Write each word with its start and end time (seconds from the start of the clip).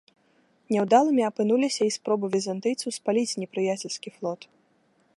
Няўдалымі 0.75 1.23
апынуліся 1.29 1.83
і 1.89 1.93
спробы 1.97 2.25
візантыйцаў 2.39 2.89
спаліць 2.99 3.37
непрыяцельскі 3.45 4.09
флот. 4.19 4.41